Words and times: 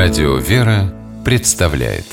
Радио 0.00 0.36
«Вера» 0.36 0.94
представляет 1.24 2.04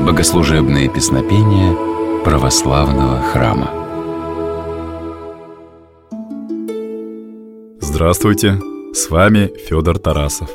Богослужебные 0.00 0.88
песнопения 0.88 1.76
православного 2.24 3.20
храма 3.20 3.70
Здравствуйте! 7.82 8.58
С 8.94 9.10
вами 9.10 9.52
Федор 9.68 9.98
Тарасов. 9.98 10.48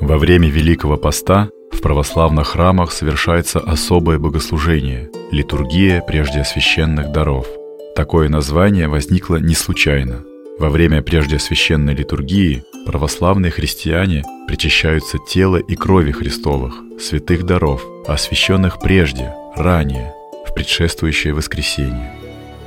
Во 0.00 0.16
время 0.16 0.48
Великого 0.48 0.96
Поста 0.96 1.50
в 1.70 1.82
православных 1.82 2.48
храмах 2.48 2.92
совершается 2.92 3.60
особое 3.60 4.18
богослужение– 4.18 5.10
литургия 5.30 6.00
прежде 6.00 6.42
священных 6.42 7.12
даров. 7.12 7.46
Такое 7.94 8.30
название 8.30 8.88
возникло 8.88 9.36
не 9.36 9.54
случайно– 9.54 10.24
во 10.58 10.70
время 10.70 11.02
прежде 11.02 11.38
священной 11.38 11.94
литургии 11.94 12.64
православные 12.84 13.50
христиане 13.52 14.24
причащаются 14.48 15.18
тела 15.18 15.58
и 15.58 15.76
крови 15.76 16.10
Христовых, 16.10 16.74
святых 17.00 17.44
даров, 17.44 17.86
освященных 18.06 18.80
прежде, 18.80 19.34
ранее, 19.54 20.14
в 20.46 20.54
предшествующее 20.54 21.32
воскресенье. 21.32 22.12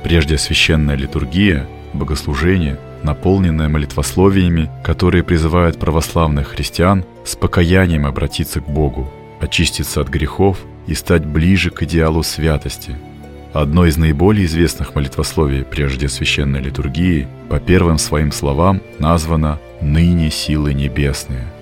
Прежде 0.02 0.38
священная 0.38 0.96
литургия, 0.96 1.68
богослужение, 1.92 2.78
наполненное 3.02 3.68
молитвословиями, 3.68 4.70
которые 4.82 5.22
призывают 5.22 5.78
православных 5.78 6.48
христиан 6.48 7.04
с 7.24 7.36
покаянием 7.36 8.06
обратиться 8.06 8.60
к 8.60 8.68
Богу, 8.68 9.12
очиститься 9.40 10.00
от 10.00 10.08
грехов 10.08 10.58
и 10.86 10.94
стать 10.94 11.26
ближе 11.26 11.70
к 11.70 11.82
идеалу 11.82 12.22
святости– 12.22 12.96
Одно 13.52 13.84
из 13.84 13.98
наиболее 13.98 14.46
известных 14.46 14.94
молитвословий 14.94 15.62
прежде 15.62 16.08
священной 16.08 16.60
литургии 16.60 17.28
по 17.50 17.60
первым 17.60 17.98
своим 17.98 18.32
словам 18.32 18.80
названо 18.98 19.58
«Ныне 19.82 20.30
силы 20.30 20.72
небесные». 20.72 21.52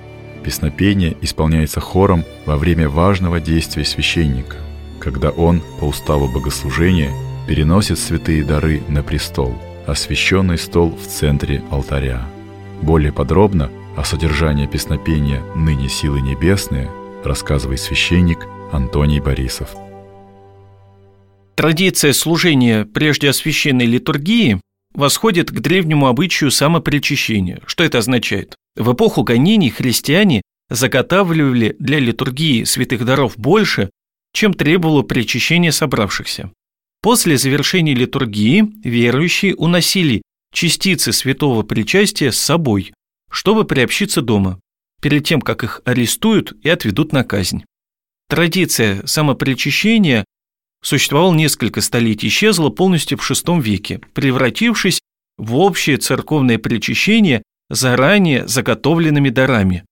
Песнопение 0.44 1.16
исполняется 1.20 1.80
хором 1.80 2.24
во 2.46 2.56
время 2.56 2.88
важного 2.88 3.40
действия 3.40 3.84
священника, 3.84 4.56
когда 5.00 5.30
он 5.30 5.62
по 5.80 5.84
уставу 5.84 6.28
богослужения 6.28 7.10
переносит 7.48 7.98
святые 7.98 8.44
дары 8.44 8.82
на 8.88 9.02
престол, 9.02 9.60
освященный 9.86 10.58
стол 10.58 10.96
в 10.96 11.08
центре 11.08 11.62
алтаря. 11.70 12.22
Более 12.82 13.12
подробно 13.12 13.68
о 13.96 14.04
содержании 14.04 14.66
песнопения 14.66 15.42
«Ныне 15.56 15.88
силы 15.88 16.20
небесные» 16.20 16.88
рассказывает 17.24 17.80
священник 17.80 18.46
Антоний 18.70 19.18
Борисов. 19.18 19.70
Традиция 21.60 22.14
служения 22.14 22.86
прежде 22.86 23.28
освященной 23.28 23.84
литургии 23.84 24.62
восходит 24.94 25.50
к 25.50 25.60
древнему 25.60 26.06
обычаю 26.06 26.50
самопричащения. 26.50 27.60
Что 27.66 27.84
это 27.84 27.98
означает? 27.98 28.56
В 28.76 28.94
эпоху 28.94 29.24
гонений 29.24 29.68
христиане 29.68 30.40
заготавливали 30.70 31.76
для 31.78 31.98
литургии 31.98 32.64
святых 32.64 33.04
даров 33.04 33.36
больше, 33.36 33.90
чем 34.32 34.54
требовало 34.54 35.02
причащение 35.02 35.70
собравшихся. 35.70 36.50
После 37.02 37.36
завершения 37.36 37.92
литургии 37.92 38.66
верующие 38.82 39.54
уносили 39.54 40.22
частицы 40.54 41.12
святого 41.12 41.62
причастия 41.62 42.32
с 42.32 42.38
собой, 42.38 42.94
чтобы 43.30 43.66
приобщиться 43.66 44.22
дома, 44.22 44.60
перед 45.02 45.24
тем, 45.26 45.42
как 45.42 45.62
их 45.62 45.82
арестуют 45.84 46.54
и 46.62 46.70
отведут 46.70 47.12
на 47.12 47.22
казнь. 47.22 47.64
Традиция 48.30 49.06
самопричащения 49.06 50.24
существовал 50.82 51.34
несколько 51.34 51.80
столетий, 51.80 52.28
исчезла 52.28 52.70
полностью 52.70 53.18
в 53.18 53.30
VI 53.30 53.60
веке, 53.60 54.00
превратившись 54.14 55.00
в 55.36 55.56
общее 55.56 55.96
церковное 55.96 56.58
причащение 56.58 57.42
заранее 57.68 58.46
заготовленными 58.46 59.30
дарами. 59.30 59.84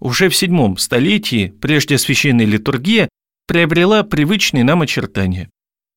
Уже 0.00 0.28
в 0.28 0.32
VII 0.32 0.78
столетии 0.78 1.48
прежде 1.60 1.98
священная 1.98 2.46
литургия 2.46 3.08
приобрела 3.46 4.02
привычные 4.02 4.64
нам 4.64 4.82
очертания. 4.82 5.50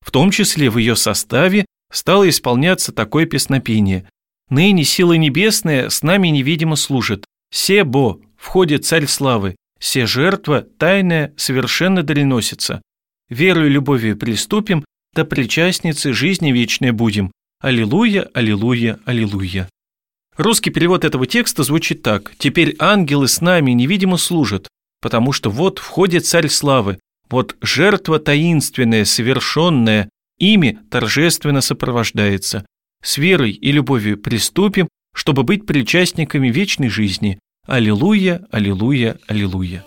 В 0.04 0.10
том 0.10 0.30
числе 0.30 0.70
в 0.70 0.78
ее 0.78 0.96
составе 0.96 1.66
стало 1.92 2.28
исполняться 2.28 2.92
такое 2.92 3.26
песнопение 3.26 4.08
«Ныне 4.48 4.84
сила 4.84 5.12
небесная 5.12 5.90
с 5.90 6.02
нами 6.02 6.28
невидимо 6.28 6.76
служит, 6.76 7.24
се 7.52 7.84
бо, 7.84 8.20
входит 8.36 8.84
царь 8.84 9.06
славы, 9.06 9.56
се 9.78 10.06
жертва 10.06 10.62
тайная 10.62 11.32
совершенно 11.36 12.02
дальносится, 12.02 12.82
верою 13.30 13.68
и 13.68 13.70
любовью 13.70 14.16
приступим, 14.16 14.84
да 15.14 15.24
причастницы 15.24 16.12
жизни 16.12 16.52
вечной 16.52 16.90
будем. 16.90 17.32
Аллилуйя, 17.60 18.28
аллилуйя, 18.34 18.98
аллилуйя. 19.06 19.68
Русский 20.36 20.70
перевод 20.70 21.04
этого 21.04 21.26
текста 21.26 21.62
звучит 21.62 22.02
так. 22.02 22.32
«Теперь 22.38 22.76
ангелы 22.78 23.28
с 23.28 23.40
нами 23.40 23.72
невидимо 23.72 24.16
служат, 24.16 24.68
потому 25.00 25.32
что 25.32 25.50
вот 25.50 25.78
входит 25.78 26.26
царь 26.26 26.48
славы, 26.48 26.98
вот 27.28 27.56
жертва 27.60 28.18
таинственная, 28.18 29.04
совершенная, 29.04 30.08
ими 30.38 30.78
торжественно 30.90 31.60
сопровождается. 31.60 32.66
С 33.02 33.18
верой 33.18 33.52
и 33.52 33.72
любовью 33.72 34.18
приступим, 34.18 34.88
чтобы 35.14 35.42
быть 35.42 35.66
причастниками 35.66 36.48
вечной 36.48 36.88
жизни. 36.88 37.38
Аллилуйя, 37.66 38.46
аллилуйя, 38.50 39.18
аллилуйя. 39.26 39.84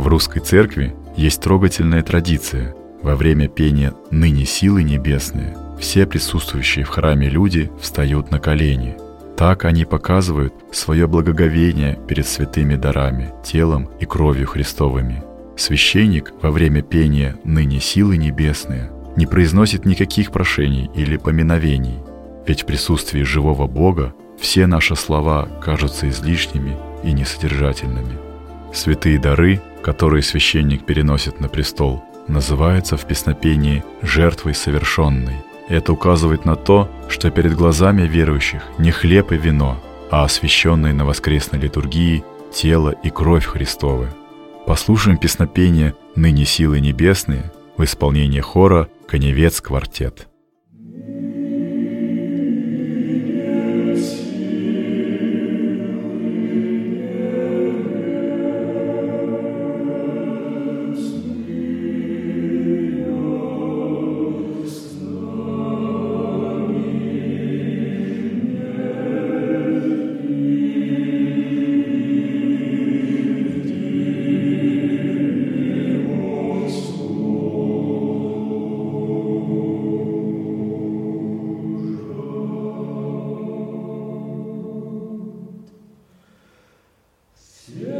В 0.00 0.06
русской 0.06 0.40
церкви 0.40 0.94
есть 1.14 1.42
трогательная 1.42 2.02
традиция. 2.02 2.74
Во 3.02 3.16
время 3.16 3.48
пения 3.48 3.92
«Ныне 4.10 4.46
силы 4.46 4.82
небесные» 4.82 5.54
все 5.78 6.06
присутствующие 6.06 6.86
в 6.86 6.88
храме 6.88 7.28
люди 7.28 7.70
встают 7.78 8.30
на 8.30 8.38
колени. 8.38 8.96
Так 9.36 9.66
они 9.66 9.84
показывают 9.84 10.54
свое 10.72 11.06
благоговение 11.06 11.98
перед 12.08 12.26
святыми 12.26 12.76
дарами, 12.76 13.34
телом 13.44 13.90
и 14.00 14.06
кровью 14.06 14.46
Христовыми. 14.46 15.22
Священник 15.58 16.32
во 16.40 16.50
время 16.50 16.80
пения 16.80 17.36
«Ныне 17.44 17.78
силы 17.78 18.16
небесные» 18.16 18.90
не 19.16 19.26
произносит 19.26 19.84
никаких 19.84 20.32
прошений 20.32 20.90
или 20.94 21.18
поминовений, 21.18 21.98
ведь 22.46 22.62
в 22.62 22.66
присутствии 22.66 23.20
живого 23.20 23.66
Бога 23.66 24.14
все 24.40 24.66
наши 24.66 24.96
слова 24.96 25.46
кажутся 25.62 26.08
излишними 26.08 26.74
и 27.04 27.12
несодержательными. 27.12 28.29
Святые 28.72 29.18
дары 29.18 29.60
которые 29.82 30.22
священник 30.22 30.84
переносит 30.84 31.40
на 31.40 31.48
престол, 31.48 32.04
называются 32.28 32.96
в 32.96 33.06
песнопении 33.06 33.84
«жертвой 34.02 34.54
совершенной». 34.54 35.36
Это 35.68 35.92
указывает 35.92 36.44
на 36.44 36.56
то, 36.56 36.90
что 37.08 37.30
перед 37.30 37.54
глазами 37.54 38.02
верующих 38.02 38.62
не 38.78 38.90
хлеб 38.90 39.32
и 39.32 39.36
вино, 39.36 39.80
а 40.10 40.24
освященные 40.24 40.92
на 40.92 41.04
воскресной 41.04 41.60
литургии 41.60 42.24
тело 42.52 42.90
и 42.90 43.10
кровь 43.10 43.46
Христовы. 43.46 44.08
Послушаем 44.66 45.16
песнопение 45.16 45.94
«Ныне 46.16 46.44
силы 46.44 46.80
небесные» 46.80 47.52
в 47.76 47.84
исполнении 47.84 48.40
хора 48.40 48.88
«Коневец 49.08 49.60
Yeah. 87.76 87.99